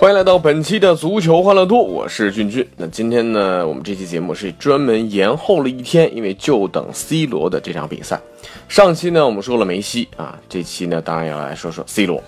[0.00, 2.66] 欢迎来到本期的足球欢乐多，我是俊俊。
[2.78, 8.18] 那今天呢，我们这期节目是专门延后了一天，因为就等 C 罗的这场比赛。
[8.66, 12.22] 上期呢，我们说了梅西啊，这期呢，当然要来说说 C 罗。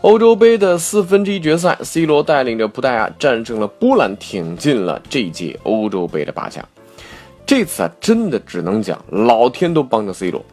[0.00, 6.68] 欧洲杯的四分之一决赛，C 罗带领着葡萄牙战胜了波兰，挺进了这届欧洲杯的八强。
[7.46, 10.44] 这次啊，真的只能讲老天都帮着 C 罗，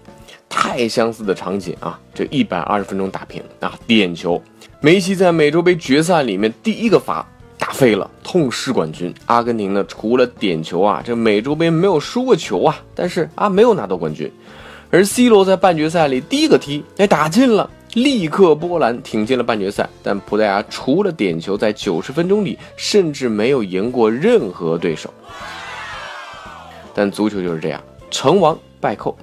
[0.49, 1.97] 太相似的场景啊！
[2.13, 4.41] 这一百二十分钟打平啊，点球。
[4.81, 7.25] 梅西在美洲杯决赛里面第一个罚
[7.57, 9.13] 打飞了，痛失冠军。
[9.27, 14.31] 阿根廷呢，除了点球啊，这美洲杯没有输过球啊，但是啊，没有拿到冠军。
[14.89, 19.87] 而 C 罗在半决赛里第一个踢，哎，打进了，立刻波兰挺进了半决赛。
[20.01, 25.13] 但葡萄牙除了点球，在九十分钟里甚至没有赢过任何对手。
[26.93, 29.15] 但足球就是这样，成王败寇。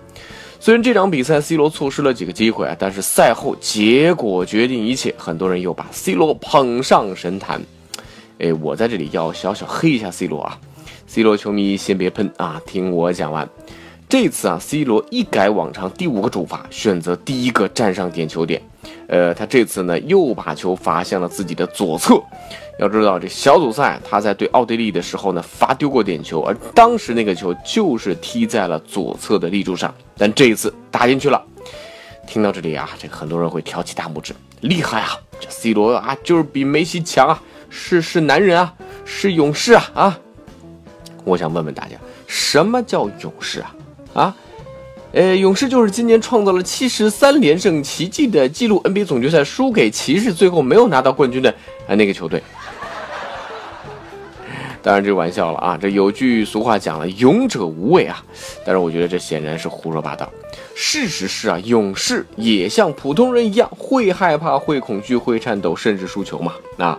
[0.66, 7.62] 虽然这场比赛 C 罗错失了几个机会啊，但是赛后结果决定一切，很多人又把 C 罗捧上神坛。
[8.40, 10.58] 哎，我在这里要小小黑一下 C 罗啊
[11.06, 13.48] ！C 罗球迷先别喷啊，听我讲完。
[14.08, 18.60] 这次啊，C 罗一改往常第五个主罚，选择第一个站上点球点。
[19.08, 22.20] 呃，他这次呢又把球罚向了自己的左侧。
[22.78, 31.42] 要知道，这小组赛他在对奥地利的时候呢，罚丢过点球，而当时那个球就是踢在了左侧的立柱上，但这一次打进去了。
[32.26, 35.16] 听到这里啊，这个很多人会挑起大拇指，厉害啊！
[35.38, 37.40] 这 C 罗啊，就是比梅西强啊，
[37.70, 38.74] 是是男人啊，
[39.04, 40.18] 是勇士啊啊！
[41.24, 41.96] 我想问问大家，
[42.26, 43.76] 什么叫勇士啊？
[44.12, 44.36] 啊？
[45.12, 51.50] 呃，勇士就是今年创造了七十三连胜奇迹的记录，NBA 总决赛输给骑士，最后没有拿到冠军的
[51.88, 52.42] 啊那个球队。
[54.82, 55.78] 当然这玩笑了啊！
[55.80, 58.22] 这有句俗话讲了，勇者无畏啊。
[58.64, 60.30] 但是我觉得这显然是胡说八道。
[60.76, 66.52] 事实是啊，勇士也像普通人一样，会害怕、会恐惧、会颤抖，甚至输球嘛。
[66.76, 66.96] 那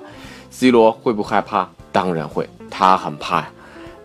[0.50, 1.70] C 罗会不害怕？
[1.92, 3.52] 当然会，他很怕呀。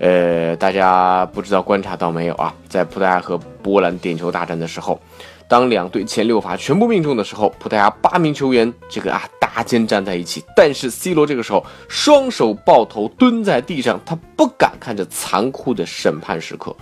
[0.03, 2.53] 呃，大家不知道观察到没有啊？
[2.69, 5.01] 在葡萄牙和波兰点球大战的时候。
[5.47, 16.75] 当两队前六罚全部命中的时候，葡萄牙八名球员这个啊搭肩站在一起，但是 C 罗这个时候双手抱头蹲在地上，他不敢看着残酷的审判时刻。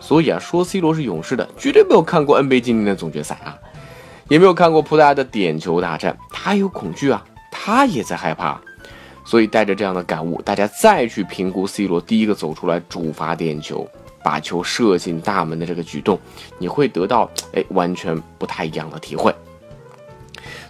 [0.00, 3.58] 所以啊，说 C 罗是勇士的，绝对没有看过 NBA 今年的总决赛啊，
[4.28, 8.58] 也没有看过葡萄牙的点球大战，他有恐惧啊，他也在害怕。
[9.24, 13.88] 所以带着这样的感悟，大家再去评估 C 罗第一个走出来主罚点球。
[14.22, 16.18] 把球射进大门的这个举动，
[16.58, 19.30] 你会得到哎完全不太一样的体会。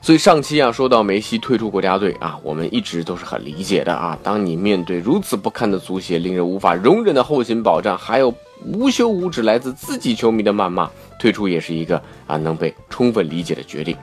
[0.03, 4.19] 所以上期啊说到梅西退出国家队啊，我们一直都是很理解的啊。
[4.25, 8.35] 当你面对如此不堪的足协、令人无法容忍的后勤保障，还有
[8.65, 10.91] 无休无止来自自己球迷的谩骂，
[11.21, 13.97] 退出也是一个啊能被充分理解的决定。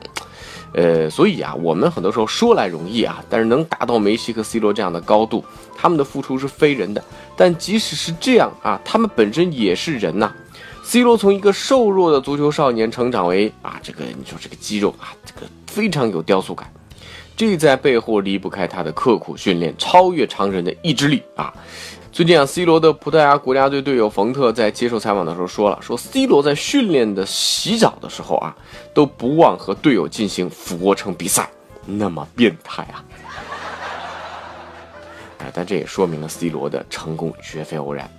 [0.73, 5.43] 呃，所以啊，我们很多时候说来容易啊，但是能达到梅西和 C 罗这样的高度，
[5.77, 7.03] 他们的付出是非人的。
[7.35, 10.31] 但即使是这样啊，他们本身也是人呐。
[10.83, 16.71] C 罗从一个瘦弱的足球少年成长为啊，这个你说这个肌肉啊，这个非常有雕塑感，
[17.35, 21.53] 这在背后离不开他的刻苦训练，超越常人的意志力啊。
[22.11, 28.53] 最近啊，C 罗的葡萄牙国家队队友冯特在接受采访的时候说了，说 C 罗在训练的洗澡的时候啊，
[28.93, 31.49] 都不忘和队友进行俯卧撑比赛，
[31.85, 33.05] 那么变态啊！
[35.39, 38.11] 哎，但这也说明了 C 罗的成功绝非偶然。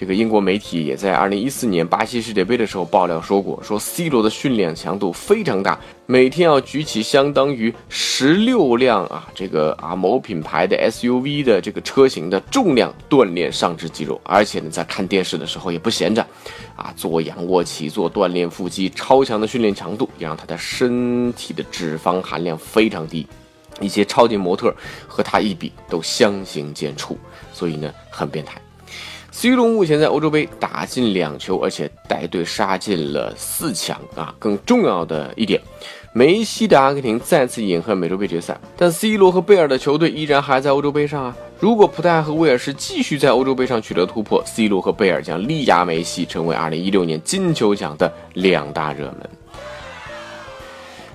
[0.00, 16.26] 这个英国媒体也在二零一四年巴西世界杯的时候爆料说过，说 C 罗的训练强度非常大，每天要举起相当于十六辆啊这个啊某品牌的 SUV 的这个车型的重量锻炼上肢肌肉，而且呢在看电视的时候也不闲着，
[16.76, 23.26] 啊做仰卧起坐锻炼腹肌，超强的训练强度也让他的身体的脂肪含量非常低，
[23.82, 24.74] 一些超级模特
[25.06, 27.14] 和他一比都相形见绌，
[27.52, 28.58] 所以呢很变态。
[29.40, 34.34] C 罗目前在欧洲杯打进两球，而且带队杀进了四强啊！
[34.38, 35.58] 更重要的一点，
[36.12, 41.34] 梅西的阿根廷再次饮恨美洲杯决赛，但 C 罗和贝尔的球队依然还在欧洲杯上啊！
[41.58, 49.30] 如果葡萄牙和威尔士继续在欧洲杯上取得突破，C 罗和贝尔将力压梅西，成为2016年金球奖的两大热门。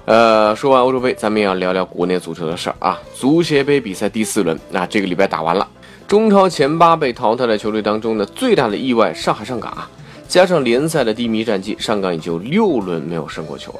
[0.06, 3.00] 呃，说完欧洲杯，咱们也要聊聊国内足球的事儿啊。
[3.14, 5.68] 足协杯比赛第四轮，那这个礼拜打完了，
[6.08, 9.90] 中超前八被淘汰的球队当中呢，最大的意外上海上港啊，
[10.28, 13.80] 加上联赛的低迷战绩，上港已经六轮没有胜过球了。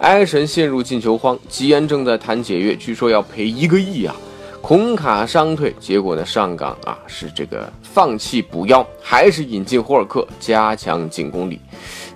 [0.00, 4.14] 埃神陷入进球荒，吉安正在谈解约，据说要赔一个亿啊。
[4.60, 11.58] 孔卡伤退，结果呢，上港啊是这个放弃补腰，还是引进霍尔克加强进攻力。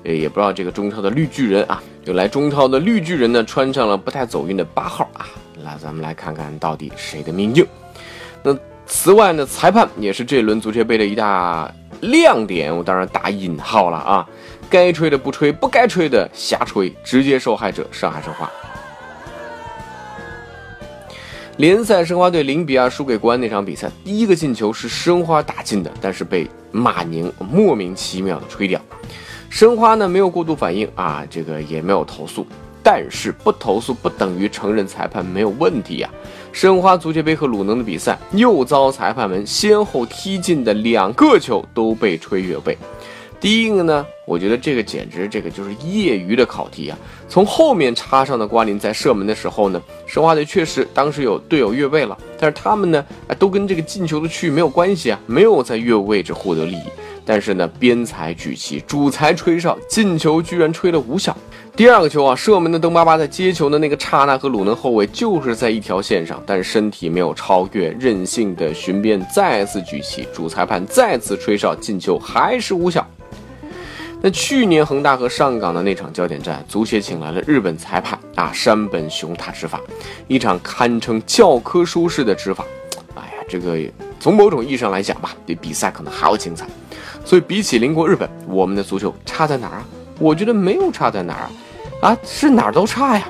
[0.04, 1.82] 呃，也不知道这个中超的绿巨人啊。
[2.04, 5.26] 有来中超的绿巨人呢，穿上了不太走运的八号啊，
[5.64, 7.66] 来咱们来看看到底谁的命硬。
[8.42, 8.56] 那
[8.86, 14.26] 此外呢，裁判也是这轮足协杯的一大亮点，我当然打引号了啊，
[14.70, 18.50] 该吹的不吹，不该吹的瞎吹，直接受害者上海申花。
[21.56, 28.80] 联赛申花队零比二输给国安那场比赛，第一个进球是申花打进的，但是被马宁莫名其妙的吹掉。
[29.48, 32.46] 申花呢没有过度反应啊，这个也没有投诉，
[32.88, 36.08] 但是不投诉不等于承认裁判没有问题呀。
[36.52, 42.78] 申花足协杯和鲁能的比赛又遭裁判们先后踢进的两个球都被吹越位。
[43.40, 46.96] 第一个呢，我觉得这个简直这个就是业余的考题啊。
[47.28, 56.84] 从后面插上的瓜林在射门的时候呢，申花队确实当时有队友越位了，但是他们呢，哎，都跟这个进球的区域没有关系啊，没有在越位置获得利益。
[57.26, 61.36] 但是呢，边裁举旗，主裁吹哨，进球居然吹了无效。
[61.74, 73.06] 第二个球啊，射门的邓巴巴在接球的那个刹那和鲁能后卫就是在一条线上，但身体没有超越，任性的巡边再次举旗，主裁判再次吹哨，进球还是无效。
[74.22, 79.78] 那去年恒大和上港的那场焦点战，足协请来了日本裁判啊，山本雄他执法，
[80.28, 82.64] 一场堪称教科书式的执法。
[83.14, 83.78] 哎呀，这个
[84.18, 86.66] 从某种意义上来讲吧，比比赛可能还要精彩。
[87.26, 89.84] 所以比起邻国日本，我们的足球差在哪儿啊？
[90.20, 91.40] 我觉得没有差在哪儿
[92.00, 93.28] 啊，啊是哪儿都差呀。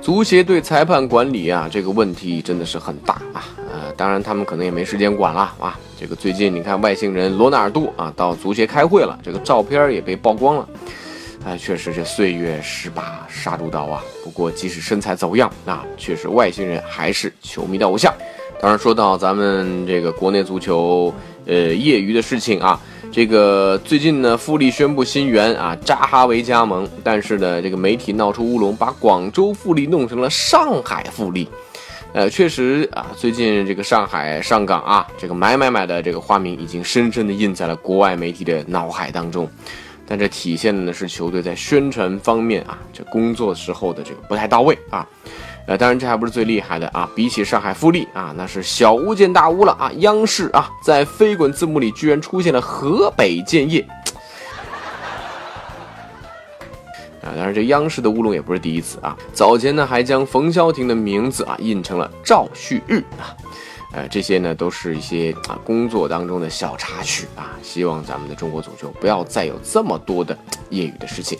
[0.00, 3.44] 足协对裁判管理啊这个问题真的是很大啊。
[3.70, 5.78] 呃，当然他们可能也没时间管了啊。
[6.00, 10.68] 这个最近你看外星人罗纳尔多啊到足协开会了，这个照片也被曝光了。
[11.44, 14.02] 哎，确实这岁月是把杀猪刀啊。
[14.24, 18.10] 不过即使身材走样啊，确实外星人还是球迷的偶像。
[18.58, 21.12] 当然说到咱们这个国内足球
[21.44, 22.80] 呃业余的事情啊。
[23.14, 31.48] 这个最近呢，富力宣布新援啊，扎哈维加盟，但是呢，这个媒体闹出乌龙，把广州富力弄成了上海富力。
[32.12, 39.48] 呃，确实啊，最近这个上海上港啊，这个买买买的这个花名已经深深的印在了国外媒体的脑海当中。
[40.04, 45.06] 但这体现的呢是球队在宣传方面啊，这工作时候的这个不太到位啊。
[45.66, 47.08] 呃，当然这还不是最厉害的啊！
[47.16, 49.90] 比起上海富力啊，那是小巫见大巫了啊！
[49.96, 53.80] 央视啊，在飞滚字幕里居然出现了河北建业
[57.22, 57.32] 啊！
[57.34, 63.32] 当然这央视的乌龙也不是第一次啊，早前呢还将冯潇霆的名字啊印成了赵旭日啊。
[63.94, 70.36] 呃，这些呢都是一些啊工作当中的小插曲啊，希望咱们的中国足球不要再有这么多的
[70.70, 71.38] 业余的事情。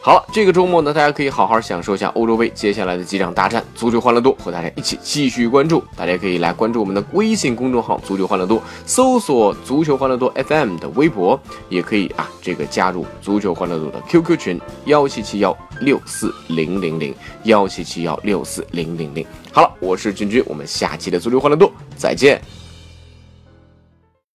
[0.00, 5.82] 好了，这个周末呢，大家可以好好享受一下欧洲杯接下来的几场大战，足球欢乐多和大家一起继续关注。
[5.96, 11.38] 大家可以来关注我们的微信公众号“足球欢乐多”，搜索“足球欢乐多 FM” 的微博，
[11.68, 19.26] 也可以啊这个加入“足球欢乐多”的 QQ 群幺七七幺六四零零零幺七七幺六四零零零。
[19.50, 21.72] 好了，我是君君，我们下期的足球欢乐多。
[21.96, 22.55] 再见。